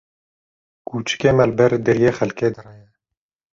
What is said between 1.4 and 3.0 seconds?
li ber deriyê xelkê direye.